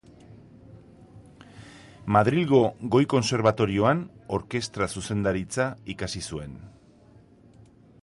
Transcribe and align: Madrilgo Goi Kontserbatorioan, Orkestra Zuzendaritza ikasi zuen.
Madrilgo 2.15 2.63
Goi 2.97 3.03
Kontserbatorioan, 3.15 4.03
Orkestra 4.41 4.91
Zuzendaritza 4.97 5.69
ikasi 5.97 6.27
zuen. 6.35 6.61